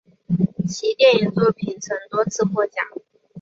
[0.67, 2.75] 其电影作品曾多次获奖。